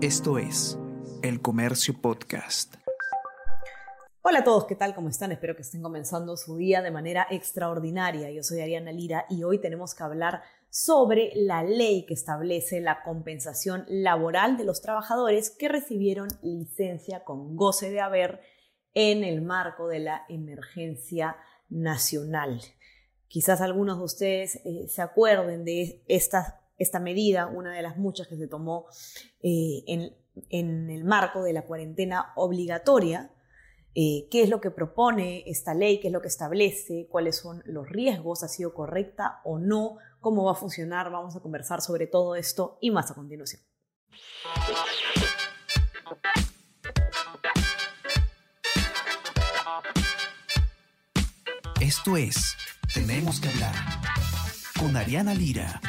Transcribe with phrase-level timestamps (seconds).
[0.00, 0.78] Esto es
[1.24, 2.76] El Comercio Podcast.
[4.22, 4.94] Hola a todos, ¿qué tal?
[4.94, 5.32] ¿Cómo están?
[5.32, 8.30] Espero que estén comenzando su día de manera extraordinaria.
[8.30, 13.02] Yo soy Ariana Lira y hoy tenemos que hablar sobre la ley que establece la
[13.02, 18.40] compensación laboral de los trabajadores que recibieron licencia con goce de haber
[18.94, 21.36] en el marco de la emergencia
[21.70, 22.60] nacional.
[23.26, 28.28] Quizás algunos de ustedes eh, se acuerden de esta, esta medida, una de las muchas
[28.28, 28.86] que se tomó
[29.42, 33.32] eh, en, el marco de la cuarentena obligatoria.
[33.94, 35.98] Eh, ¿Qué es lo que propone esta ley?
[35.98, 37.08] ¿Qué es lo que establece?
[37.10, 38.44] ¿Cuáles son los riesgos?
[38.44, 39.98] ¿Ha sido correcta o no?
[40.20, 41.10] ¿Cómo va a funcionar?
[41.10, 43.62] Vamos a conversar sobre todo esto y más a continuación.
[51.80, 52.56] Esto es
[52.92, 53.74] Tenemos que hablar
[54.78, 55.80] con Ariana Lira.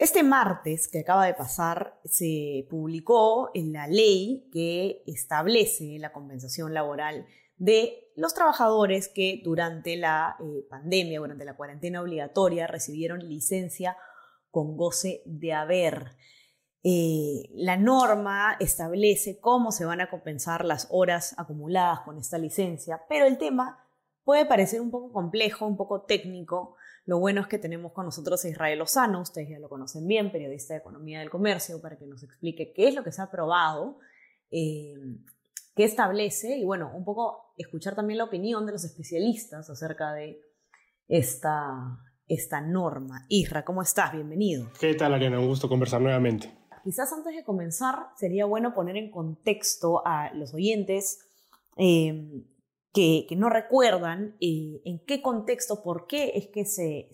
[0.00, 6.72] Este martes que acaba de pasar se publicó en la ley que establece la compensación
[6.72, 7.26] laboral
[7.58, 13.94] de los trabajadores que durante la eh, pandemia, durante la cuarentena obligatoria, recibieron licencia
[14.50, 16.16] con goce de haber.
[16.82, 23.02] Eh, la norma establece cómo se van a compensar las horas acumuladas con esta licencia,
[23.06, 23.86] pero el tema
[24.24, 26.76] puede parecer un poco complejo, un poco técnico.
[27.06, 30.30] Lo bueno es que tenemos con nosotros a Israel Lozano, ustedes ya lo conocen bien,
[30.30, 33.24] periodista de Economía del Comercio, para que nos explique qué es lo que se ha
[33.24, 33.98] aprobado,
[34.50, 34.94] eh,
[35.74, 40.40] qué establece y bueno, un poco escuchar también la opinión de los especialistas acerca de
[41.08, 43.26] esta, esta norma.
[43.28, 44.12] Isra, ¿cómo estás?
[44.12, 44.70] Bienvenido.
[44.78, 45.40] ¿Qué tal, Ariana?
[45.40, 46.52] Un gusto conversar nuevamente.
[46.84, 51.26] Quizás antes de comenzar sería bueno poner en contexto a los oyentes
[51.76, 52.44] eh,
[52.92, 57.10] que, no recuerdan eh, en qué contexto, por qué es que se,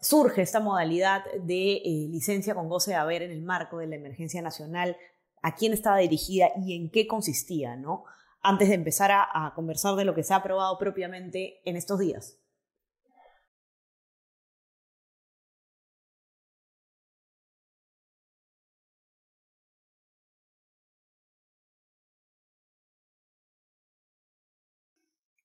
[0.00, 3.96] surge esta modalidad de eh, licencia con goce de haber en el marco de la
[3.96, 4.96] emergencia nacional,
[5.42, 8.04] a quién estaba dirigida y en qué consistía, ¿no?
[8.40, 12.43] Antes de empezar a conversar de lo que se ha aprobado propiamente en estos días.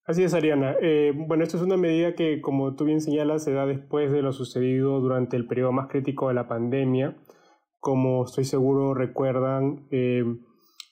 [0.10, 0.76] Así es, Ariana.
[0.82, 4.24] Eh, bueno, esto es una medida que, como tú bien señalas, se da después de
[4.24, 7.16] lo sucedido durante el periodo más crítico de la pandemia.
[7.78, 10.24] Como estoy seguro recuerdan, eh,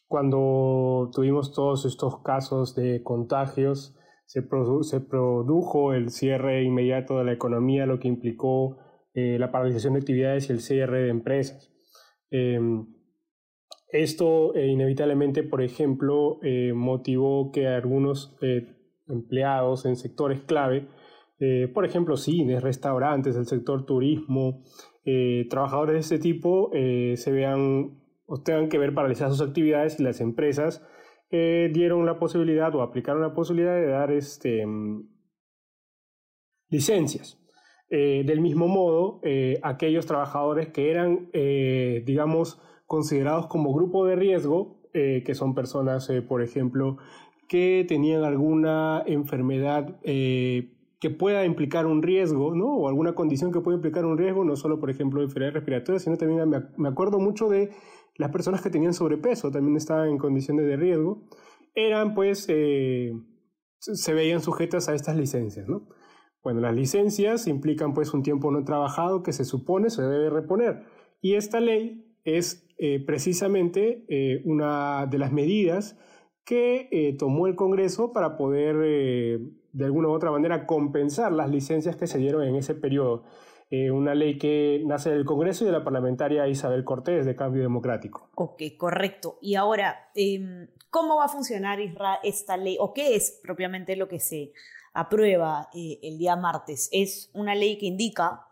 [0.06, 7.88] cuando tuvimos todos estos casos de contagios, se, produjo el cierre inmediato de la economía,
[7.88, 8.78] lo que implicó
[9.16, 11.74] eh, la paralización de actividades y el cierre de empresas.
[13.92, 16.40] esto inevitablemente, por ejemplo,
[16.76, 18.38] motivó que algunos
[19.10, 20.88] empleados en sectores clave,
[21.40, 24.64] eh, por ejemplo, cines, restaurantes, el sector turismo,
[25.06, 30.00] eh, trabajadores de este tipo eh, se vean o tengan que ver paralizadas sus actividades
[30.00, 30.86] y las empresas
[31.30, 35.10] dieron la posibilidad o aplicaron la posibilidad de dar este, mm,
[36.70, 37.38] licencias.
[37.90, 39.22] del mismo modo,
[39.62, 46.98] aquellos trabajadores que eran, digamos, considerados como grupo de riesgo, que son personas, por ejemplo,
[47.48, 52.76] que tenían alguna enfermedad eh, que pueda implicar un riesgo, ¿no?
[52.76, 56.18] O alguna condición que pueda implicar un riesgo, no solo, por ejemplo, enfermedad respiratoria, sino
[56.18, 57.70] también me acuerdo mucho de
[58.16, 61.24] las personas que tenían sobrepeso, también estaban en condiciones de riesgo,
[61.76, 63.14] eran pues, eh,
[63.80, 65.88] se veían sujetas a estas licencias, ¿no?
[66.44, 70.84] Bueno, las licencias implican pues un tiempo no trabajado que se supone se debe reponer.
[71.22, 74.06] Y esta ley es eh, precisamente
[74.46, 75.98] una de las medidas
[76.48, 79.38] que eh, tomó el Congreso para poder, eh,
[79.74, 83.26] de alguna u otra manera, compensar las licencias que se dieron en ese periodo.
[83.70, 87.64] Eh, una ley que nace del Congreso y de la parlamentaria Isabel Cortés de Cambio
[87.64, 88.30] Democrático.
[88.36, 89.38] Ok, correcto.
[89.42, 91.80] Y ahora, em, ¿cómo va a funcionar
[92.24, 94.54] esta ley o qué es propiamente lo que se
[94.94, 96.88] aprueba el día martes?
[96.94, 98.48] Es una ley que indica,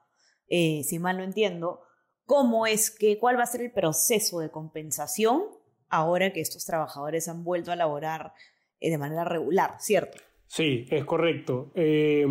[0.49, 1.79] si mal no entiendo,
[2.25, 5.43] cómo es que, cuál va a ser el proceso de compensación
[5.95, 8.33] ahora que estos trabajadores han vuelto a laborar
[8.79, 10.17] eh, de manera regular, ¿cierto?
[10.47, 11.71] Sí, es correcto.
[11.75, 12.25] Eh,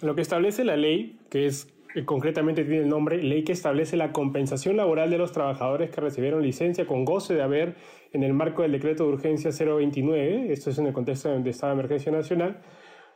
[0.00, 3.96] lo que establece la ley, que es eh, concretamente tiene el nombre, ley que establece
[3.96, 7.76] la compensación laboral de los trabajadores que recibieron licencia con goce de haber
[8.12, 11.74] en el marco del decreto de urgencia 029, esto es en el contexto de estado
[11.74, 12.62] de emergencia nacional,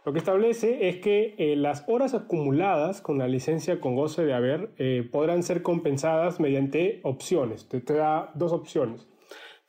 [0.05, 4.71] lo que establece es que las horas acumuladas con la licencia con goce de haber
[5.13, 7.69] podrán ser compensadas mediante opciones.
[7.69, 9.07] te da dos opciones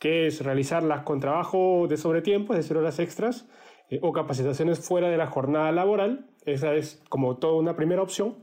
[0.03, 3.47] que es realizarlas con trabajo de sobretiempo, es decir, horas extras,
[3.89, 8.35] eh, o capacitaciones fuera de la jornada laboral, Esa es como toda una primera opción.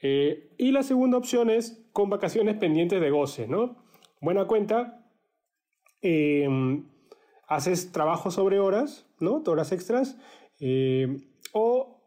[0.00, 3.76] Eh, y la segunda opción es con vacaciones pendientes de goce, ¿no?
[4.22, 5.04] Buena cuenta,
[6.00, 6.88] em,
[7.46, 9.42] haces trabajo sobre horas, ¿no?
[9.46, 10.16] Horas extras,
[10.60, 11.14] eh,
[11.52, 11.98] o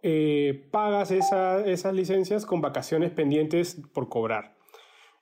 [0.71, 4.55] pagas esas licencias con vacaciones pendientes por cobrar.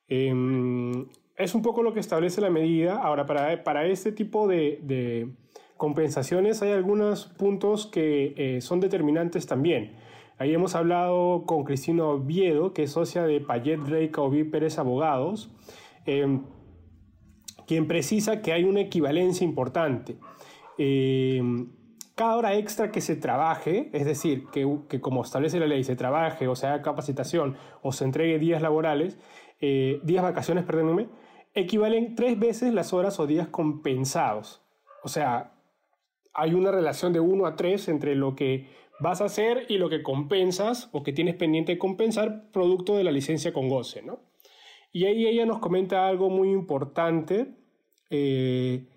[0.08, 1.06] Em,
[1.42, 2.98] es un poco lo que establece la medida.
[2.98, 5.30] Ahora, para, para este tipo de,
[5.78, 9.96] compensaciones hay algunos puntos que son determinantes también.
[10.42, 15.52] Ahí hemos hablado con Cristina Oviedo, que es socia de Payet Rey Caubí Pérez Abogados,
[16.08, 16.42] em,
[17.68, 20.18] quien precisa que hay una equivalencia importante.
[20.80, 21.70] Em,
[22.16, 26.48] cada hora extra que se trabaje, es decir, que, como establece la ley, se trabaje
[26.48, 29.20] o se haga capacitación o se entregue días laborales,
[29.60, 31.08] eh, días vacaciones, perdónenme,
[31.54, 34.62] equivalen tres veces las horas o días compensados.
[35.04, 35.54] O sea,
[36.34, 38.70] hay una relación de 1 a 3 entre lo que
[39.00, 43.04] vas a hacer y lo que compensas o que tienes pendiente de compensar producto de
[43.04, 44.20] la licencia con goce, ¿no?
[44.94, 47.56] Y ahí ella nos comenta algo muy importante
[48.10, 48.88] eh,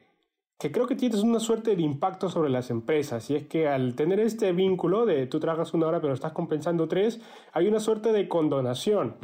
[0.59, 3.95] que creo que tienes una suerte de impacto sobre las empresas y es que al
[3.95, 7.21] tener este vínculo de tú trabajas una hora pero estás compensando tres,
[7.53, 9.17] hay una suerte de condonación.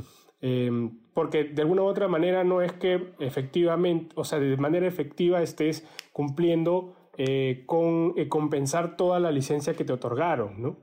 [0.43, 4.87] Eh, porque de alguna u otra manera no es que efectivamente, o sea, de manera
[4.87, 10.79] efectiva estés cumpliendo eh, con eh, compensar toda la licencia que te otorgaron, ¿no?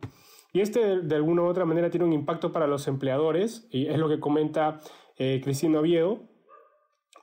[0.54, 3.98] Y este de, alguna u otra manera tiene un impacto para los empleadores, y es
[3.98, 4.80] lo que comenta
[5.18, 6.19] eh, Cristina Oviedo,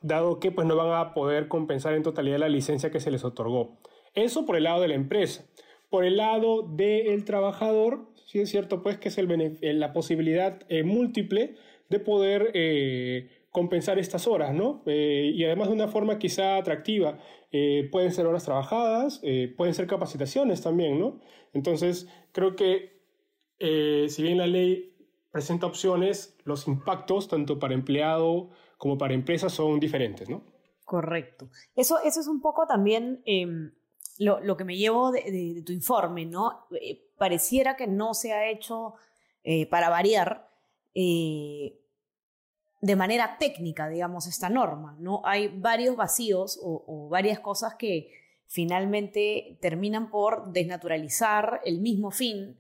[0.03, 3.25] dado que pues, no van a poder compensar en totalidad la licencia que se les
[3.25, 3.79] otorgó.
[4.15, 5.45] Eso por el lado de la empresa.
[5.91, 11.55] Por el lado del trabajador, sí es cierto pues que es el la posibilidad múltiple
[11.89, 12.53] de poder
[13.55, 14.83] compensar estas horas, ¿no?
[14.85, 17.21] Eh, y además de una forma quizá atractiva.
[17.53, 21.21] Eh, pueden ser horas trabajadas, eh, pueden ser capacitaciones también, ¿no?
[21.53, 22.93] Entonces, creo que
[23.61, 24.93] si bien la ley
[25.31, 30.43] presenta opciones, los impactos, tanto para empleado como para empresa, son diferentes, ¿no?
[30.85, 31.49] Correcto.
[31.77, 33.73] Eso, eso es un poco también em,
[34.19, 36.67] lo, lo, que me llevo de tu informe, ¿no?
[37.17, 38.95] pareciera que no se ha hecho,
[39.71, 40.51] para variar,
[42.85, 44.95] de manera técnica, digamos, esta norma.
[45.01, 45.23] ¿no?
[45.25, 48.11] Hay varios vacíos o, varias cosas que
[48.47, 52.59] finalmente terminan por desnaturalizar el mismo fin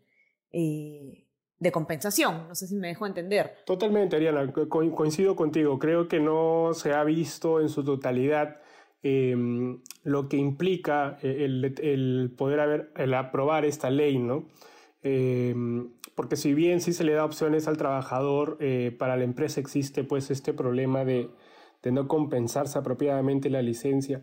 [0.51, 1.27] eh,
[1.59, 2.49] de compensación.
[2.49, 3.57] No sé si me dejo entender.
[3.67, 5.79] Totalmente, Ariana, coincido contigo.
[5.79, 8.63] Creo que no se ha visto en su totalidad
[9.03, 14.47] em, lo que implica el, poder haber, aprobar esta ley, ¿no?
[15.03, 19.61] Em, porque si bien sí se le da opciones al trabajador, eh, para la empresa
[19.61, 21.31] existe pues este problema de,
[21.91, 24.23] no compensarse apropiadamente la licencia.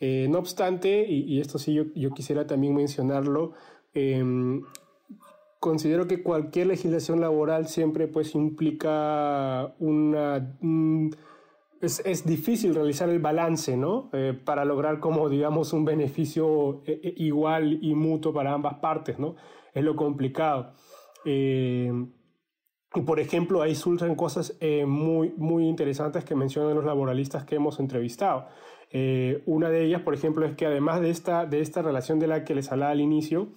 [0.00, 3.52] Eh, no obstante, y, esto sí yo, quisiera también mencionarlo,
[3.92, 4.62] em,
[5.60, 10.56] considero que cualquier legislación laboral siempre pues implica una...
[11.82, 14.08] es, difícil realizar el balance, ¿no?
[14.14, 19.36] Eh, para lograr como, digamos, un beneficio igual y mutuo para ambas partes, ¿no?
[19.74, 20.72] Es lo complicado.
[21.24, 21.92] Eh,
[22.94, 27.56] y por ejemplo, ahí surgen cosas eh, muy, muy interesantes que mencionan los laboralistas que
[27.56, 28.46] hemos entrevistado.
[28.90, 32.26] Eh, una de ellas, por ejemplo, es que además de esta, de esta relación de
[32.26, 33.48] la que les hablaba al inicio,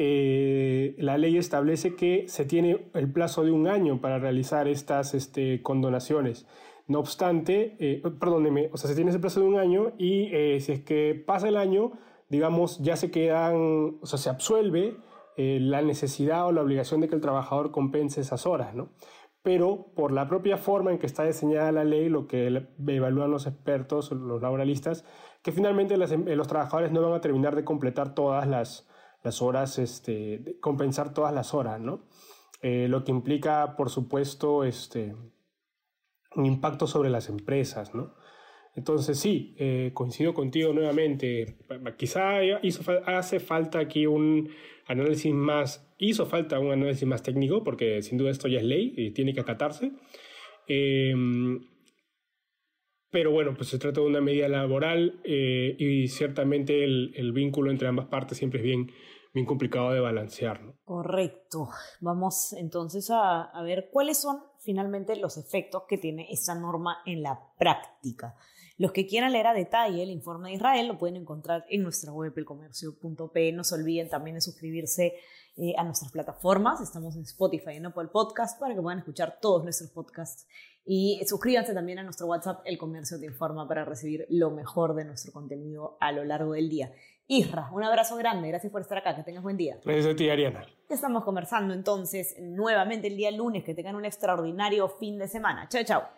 [0.00, 5.60] la ley establece que se tiene el plazo de un año para realizar estas este,
[5.60, 6.46] condonaciones.
[6.86, 10.30] No obstante, perdóneme, o sea, se tiene ese plazo de un año y
[10.60, 11.94] si es que pasa el año,
[12.28, 14.96] digamos, ya se quedan, o sea, se absuelve
[15.40, 18.90] eh, la necesidad o la obligación de que el trabajador compense esas horas, ¿no?
[19.40, 23.46] Pero por la propia forma en que está diseñada la ley, lo que evalúan los
[23.46, 25.04] expertos, los laboralistas,
[25.44, 28.88] que finalmente eh, los trabajadores no van a terminar de completar todas las,
[29.22, 32.00] las horas, este, de compensar todas las horas, ¿no?
[32.60, 35.14] Eh, lo que implica, por supuesto, este,
[36.34, 38.16] un impacto sobre las empresas, ¿no?
[38.74, 39.56] Entonces sí,
[39.92, 41.56] coincido contigo nuevamente.
[41.96, 44.48] Quizá hizo, hace falta aquí un
[44.86, 48.94] análisis más, hizo falta un análisis más técnico, porque sin duda esto ya es ley
[48.96, 49.92] y tiene que acatarse.
[50.66, 51.60] Em,
[53.10, 57.88] pero bueno, pues se trata de una medida laboral eh, y ciertamente el, vínculo entre
[57.88, 58.92] ambas partes siempre es bien,
[59.32, 60.60] bien complicado de balancear.
[60.84, 61.68] Correcto.
[62.00, 67.22] Vamos entonces a, a ver cuáles son finalmente los efectos que tiene esa norma en
[67.22, 68.36] la práctica.
[68.78, 72.12] Los que quieran leer a detalle el informe de Israel lo pueden encontrar en nuestra
[72.12, 73.52] web elcomercio.p.
[73.52, 75.14] No se olviden también de suscribirse
[75.56, 76.80] eh, a nuestras plataformas.
[76.80, 80.46] Estamos en Spotify y en Apple Podcast para que puedan escuchar todos nuestros podcasts.
[80.84, 85.04] Y suscríbanse también a nuestro WhatsApp El Comercio Te Informa para recibir lo mejor de
[85.04, 86.92] nuestro contenido a lo largo del día.
[87.26, 89.78] Isra, un abrazo grande, gracias por estar acá, que tengas buen día.
[89.84, 90.64] Gracias a ti, Ariana.
[90.88, 95.68] Ya estamos conversando entonces nuevamente el día lunes, que tengan un extraordinario fin de semana.
[95.68, 96.17] Chao, chao.